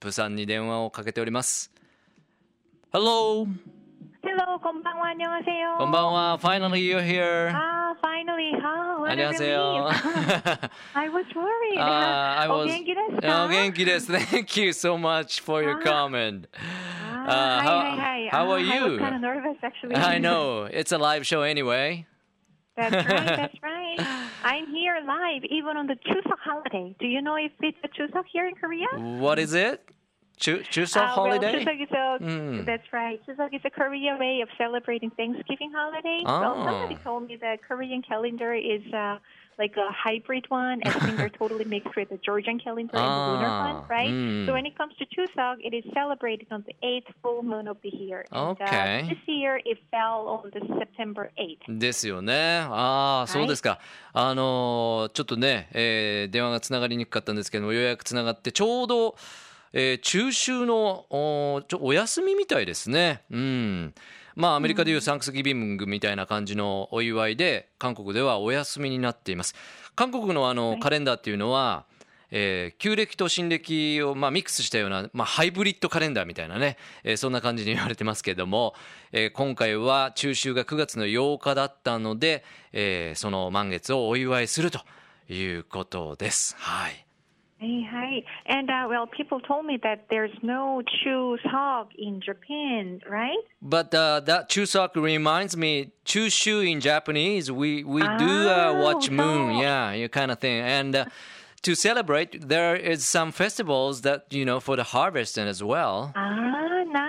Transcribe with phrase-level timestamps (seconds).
[0.00, 1.70] プさんに電話をかけております
[2.92, 3.46] Hello
[4.22, 5.76] Hello, konbanwa, 안녕하세요.
[5.78, 8.52] こんばんは Finally you're here Ah, finally.
[8.62, 10.70] Ah, what a 안녕하세요 relief.
[10.94, 11.78] I was worried.
[11.78, 17.80] Uh, I was お元気ですかお元気です Thank you so much for your comment Ah, Uh, hi, how-
[17.80, 18.28] hi, hi.
[18.30, 18.92] how Ah, are I you?
[18.92, 19.94] was kind of nervous, actually.
[19.96, 22.06] I know it's a live show anyway
[22.76, 23.04] That's right,
[23.36, 23.96] that's right.
[24.44, 26.94] I'm here live, even on the Chuseok holiday.
[26.98, 28.86] Do you know if it's a Chuseok here in Korea?
[28.96, 29.84] What is it?
[30.38, 31.64] Chu- Chuseok Ah, well, holiday?
[31.64, 32.64] Chuseok is a, Mm.
[32.64, 33.20] That's right.
[33.26, 36.20] Chuseok is a Korean way of celebrating Thanksgiving holiday.
[36.24, 36.64] Well, Oh.
[36.64, 39.18] somebody told me that Korean calendar is uh,
[39.60, 43.46] like a hybrid one, in they're totally mixed with the Georgian calendar and the lunar
[43.46, 44.08] Ah, one, right?
[44.10, 44.46] mm.
[44.46, 47.76] So when it comes to Chuseok, it is celebrated on the eighth full moon of
[47.82, 48.24] the year.
[48.32, 49.04] And, Okay.
[49.04, 51.78] Uh, this year it fell on the September 8th.
[51.78, 52.60] ですよね。
[52.70, 53.78] ああ、そうですか。
[54.14, 59.16] あのーちょっとね、えー電話がつながりにくかったんですけども、ようやくつながって、ちょうど、
[59.72, 63.22] えー中秋のおちょお休みみたいですね。
[63.30, 63.94] うん。
[64.36, 69.54] まあ、アメリカでいうサンクスギビングみたいな感じのお祝いで、韓国ではお休みになっています。
[69.96, 71.84] 韓国のあの、カレンダーっていうのは、
[72.32, 78.74] えー旧暦と新暦をまあミックスしたような、まあ、ハイブリッドカレンダーみたいなね、えーそんな感じに言われてますけれども、
[79.12, 84.80] えー今回は中秋が9月の8日だったので、えーその満月をお祝いすると
[85.28, 86.54] いうことです。
[86.58, 87.04] はい。
[87.60, 88.24] Hey, hi.
[88.46, 93.36] And uh, well, people told me that there's no Chuseok in Japan, right?
[93.60, 99.10] But uh, that Chuseok reminds me, Chushu in Japanese, we, we do uh, Oh, watch
[99.10, 100.58] moon, so- yeah, you kind of thing.
[100.62, 101.04] And uh,
[101.60, 106.12] to celebrate, there is some festivals that, you know, for the harvest and as well.
[106.16, 106.49] Ah,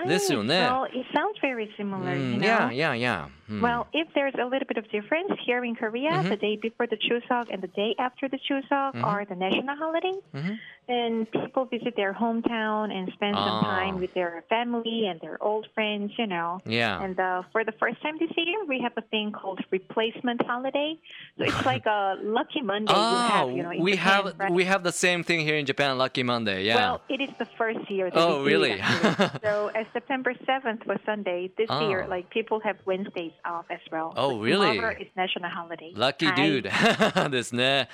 [0.02, 0.08] Right.
[0.08, 0.30] This.
[0.30, 2.14] Well, it sounds very similar.
[2.14, 2.46] Mm, you know?
[2.46, 3.28] Yeah, yeah, yeah.
[3.50, 3.60] Mm.
[3.60, 6.28] Well, if there's a little bit of difference here in Korea, mm-hmm.
[6.28, 9.04] the day before the Chuseok and the day after the Chuseok mm-hmm.
[9.04, 10.22] are the national holidays.
[10.34, 10.54] Mm-hmm
[10.88, 13.62] and people visit their hometown and spend some ah.
[13.62, 16.60] time with their family and their old friends, you know.
[16.66, 17.00] Yeah.
[17.00, 20.98] And uh, for the first time this year, we have a thing called replacement holiday.
[21.38, 22.92] So it's like a lucky Monday.
[22.92, 24.52] Oh, ah, we have, you know, we, Japan, have right?
[24.52, 26.64] we have the same thing here in Japan, lucky Monday.
[26.64, 26.76] Yeah.
[26.76, 28.10] Well, it is the first year.
[28.14, 28.78] oh, really?
[29.42, 31.88] so as September seventh was Sunday this oh.
[31.88, 34.14] year, like people have Wednesdays off as well.
[34.16, 34.78] Oh, so really?
[34.78, 35.92] It's national holiday.
[35.94, 36.64] Lucky dude
[37.30, 37.88] ですね。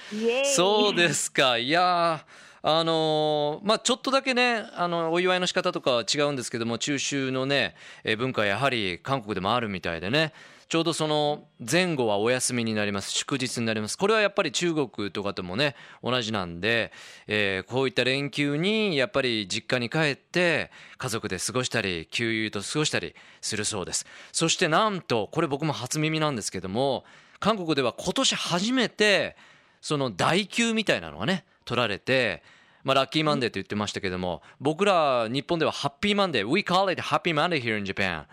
[0.44, 1.59] そうですか。
[1.59, 2.48] いやー。
[2.63, 7.75] あのまあちょっとだけね、あのお祝いの仕方とかは違うんですけども、中秋のね、
[8.05, 10.33] え文化やはり韓国でもあるみたいでね。
[10.69, 13.11] ちょうどその前後はお休みになります。
[13.11, 13.97] 祝日になります。
[13.97, 16.93] これはやっぱり中国とかともね、同じなんで、
[17.27, 24.05] えーこういった連休にやっぱり実家に帰って家族で過ごしたり、給油と過ごしたりするそうです。
[24.31, 27.05] そしてなんと、これ僕も初耳なんですけども、
[27.41, 29.37] 韓国では今年初めて、
[29.81, 32.43] その代休みたいなのがね、取られて、
[32.83, 38.25] まあ、ラッキーマンデーと言ってましたけども、僕ら日本ではハッピーマンデー、We call it Happy Monday here in Japan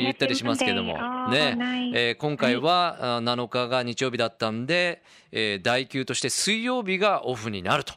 [0.00, 0.94] 言ったりしますけども
[1.28, 1.56] ね
[1.94, 7.94] えー今回はあ7日が日曜日だったんで、えー代休として水曜日がオフになると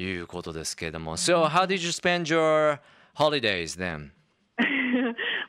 [0.00, 1.16] いうことですけれども。
[1.16, 2.80] So, how did you spend your
[3.14, 4.12] holidays then?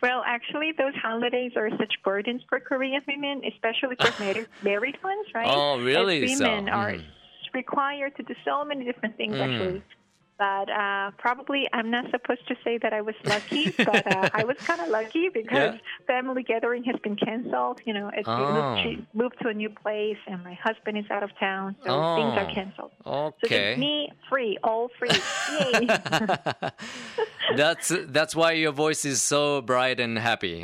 [0.02, 5.26] well, actually, those holidays are such burdens for Korean women, especially for married, married ones,
[5.34, 5.48] right?
[5.50, 6.24] Oh, really?
[6.24, 7.04] As So, women are mm.
[7.54, 9.42] Required to do so many different things, Mm.
[9.50, 9.84] actually.
[10.38, 14.46] But uh, probably I'm not supposed to say that I was lucky, but uh, I
[14.46, 15.78] was kind of lucky because Yeah.
[16.08, 17.82] family gathering has been canceled.
[17.86, 18.52] You know, we Oh.
[18.54, 22.14] moved, to, moved to a new place, and my husband is out of town, so
[22.16, 22.54] things are Oh.
[22.54, 22.92] canceled.
[23.04, 23.76] So Okay.
[23.78, 25.10] me free, all free.
[25.50, 25.88] Yay!
[27.56, 30.64] That's, that's why your voice is so bright and happy.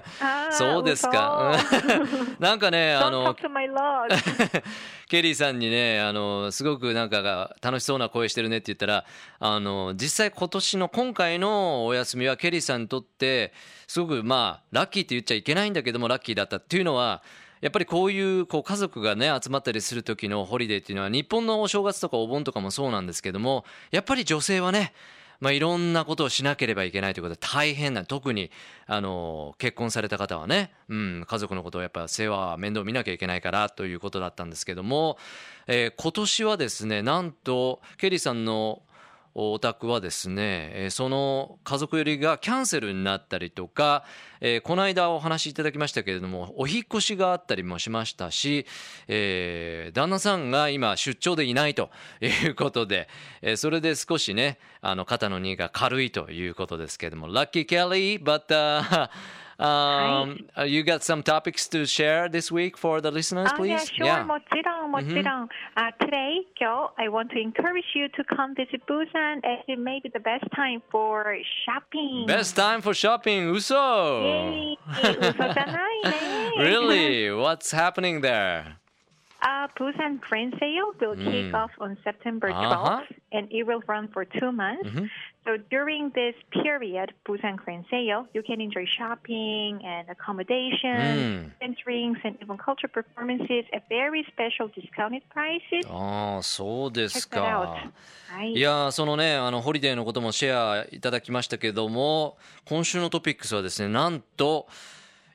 [0.52, 1.56] そうですか？
[2.38, 3.34] なんかね、あの.
[5.08, 9.04] ケリーさんにね、あの、すごくなんかが楽しそうな声してるねって言ったら、
[9.40, 13.52] あの、実際今年の今回のお休みはケリーさんにとって、
[13.86, 17.22] すごくまあ、ラッキーって言っちゃいけないんだけども、ラッキーだったっていうのは、
[17.60, 24.92] やっぱりこういうこう家族がね集まったりする時のホリデーっていうのは日本のお正月とかお盆とかもそうなんですけどもやっぱり女性はね
[25.42, 28.52] まあ、いろんなことをしなければいけないということで大変な特に
[28.86, 35.18] あの結婚された方はね、うん、家族のことをやっぱ世話面倒見なきゃいけないからということだったんですけども、
[35.66, 38.82] えー今年はですねなんとケリーさんの
[39.34, 44.04] お宅はですね、その家族寄りがキャンセルになったりとか、
[44.42, 48.66] えーこの間お話しいただきましたけれどもお引っ越しがあったりもしましたし、
[49.08, 51.90] えー旦那さんが今出張でいないと
[52.20, 53.08] いうことで、
[53.40, 59.08] えーそれで少しねあの肩の荷が軽いということですけれども Lucky Kelly but、uh,
[59.59, 63.79] Um, uh, you got some topics to share this week for the listeners, Oh, yeah,
[63.79, 63.89] please?
[63.89, 64.23] sure.
[64.23, 65.49] もちろん、もちろん。
[65.75, 70.09] Uh, today, 今日 I want to encourage you to come visit Busan as it may be
[70.13, 71.35] the best time for
[71.65, 72.27] shopping.
[72.27, 76.51] Best time for shopping, 嘘イェイ嘘じゃないね。
[76.59, 77.31] Really?
[77.31, 78.75] What's happening there?
[79.41, 83.01] Uh, Busan Grand Sale will kick off on September 12th, Uh-huh.
[83.31, 84.89] and it will run for two months.
[85.44, 92.20] So during this period, Busan Grand Sale, you can enjoy shopping and accommodation, and drinks,
[92.22, 95.84] and even cultural performances at very special discounted prices.
[95.90, 97.40] ああ、そうです.か。
[97.42, 104.68] はいいやーそのねあのホリデーのこともシェアいただきましたけども今週のトピックスはですねなんと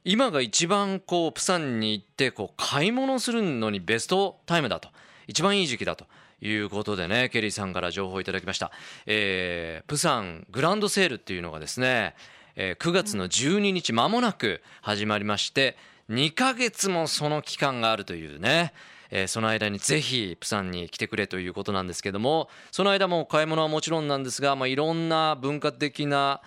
[0.04, 4.90] 今が一番こうプサンに行ってこう買い物するのにベストタイムだと
[5.28, 6.06] 一番いい時期だと
[6.42, 8.72] いうことでねケリーさんから情報をいただきました、
[9.06, 12.16] えープサングランドセールっていうのがですね、
[12.56, 15.78] えー9月の12日間もなく始まりまして
[16.10, 18.74] 2ヶ月もその期間があるというね
[19.10, 26.42] えーその間にぜひプサンに来てくれということなんですけどもその間も買い物はもちろんなんですが、まあ、いろんな文化的な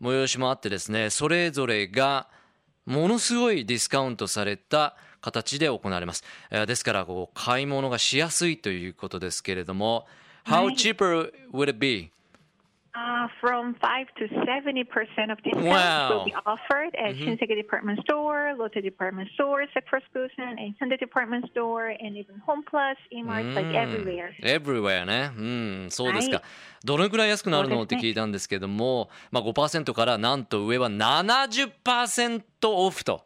[0.00, 2.28] 催しもあってですねそれぞれが
[2.86, 10.06] ものすごいディスカウントされた形で行われます、えーですからこう買い物がしやすいということですけれども
[10.46, 12.10] How cheaper would it be?
[12.92, 16.08] Uh, from 5 to 70% of discounts Wow.
[16.10, 21.48] will be offered at Shinseki Department Store, Lotte Department Stores across Busan, and Hyundai Department
[21.52, 24.32] Store, and even Home Plus, E-Mart, like everywhere.
[24.42, 25.30] Everywhere ね。
[25.36, 26.36] うん、そうですか。
[26.36, 26.44] はい
[26.82, 33.22] どのくらい安くなるのって聞いたんですけども、まあ5%からなんと上は70%オフと。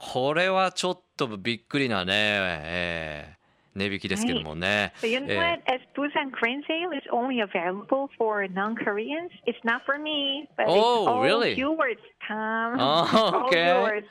[0.00, 3.40] これはちょっとびっくりなね、えー
[3.72, 4.92] 値引きですけどもね。
[5.00, 5.62] So you know えー what?
[5.72, 10.72] As Busan Grand Sale is only available for non-Koreans, it's not for me, but Oh,
[10.72, 11.54] it's all really?
[11.56, 12.80] yours, Tom.
[12.80, 13.66] Oh, It's all okay.
[13.68, 14.02] yours.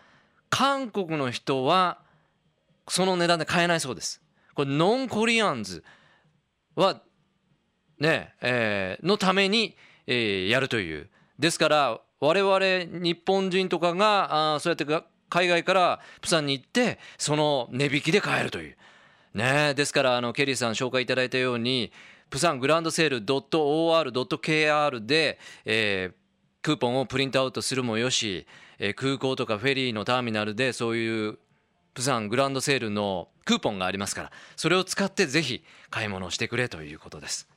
[0.50, 1.96] 韓国の人は
[2.88, 4.20] その値段で買えないそうです。
[4.54, 5.82] これ、ノンコリアンズ
[6.76, 7.00] は、
[7.98, 11.08] ね、えーのために、えーやるという。
[11.38, 14.84] ですから、我々日本人とかが、あそうやって
[15.30, 18.76] 海外からプサンに行って、その値引きで買えるという。
[19.32, 21.90] ねですからあのケリーさん紹介いただいたように
[22.28, 26.23] プサングランドセール .or.kr で、えー
[26.64, 28.46] クーポンをプリントアウトするもよし、
[28.78, 31.38] えー空港とかフェリーのターミナルでそういう
[31.92, 37.53] プサングランドセールのクーポンがありますからそれを使ってぜひ買い物をしてくれということです。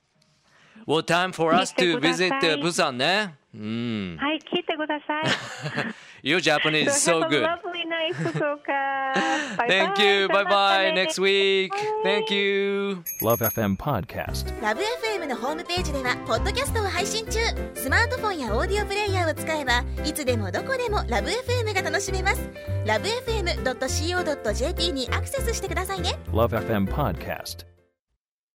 [0.85, 3.35] Well, time for us to visit いプサンね。
[3.53, 4.17] うん。
[4.19, 5.93] はい、聞いてください。
[6.23, 7.43] Your Japanese is So have a good.
[7.43, 9.57] lovely night, Fukuoka.
[9.57, 10.27] Bye Thank you.
[10.27, 10.91] Bye bye.
[10.93, 11.71] Next week.
[12.03, 13.03] Thank you.
[13.21, 14.45] Love FM Podcast.
[14.61, 17.39] ラブ f m のホームページではポッドキャストを配信中
[17.75, 22.49] スマートフォンやオーディオプレイヤーを使えばいつでもどこでもラブ f m が楽しめます
[22.85, 27.76] ラブ FM.co.jp にアクセスしてくださいね Love FM Podcast.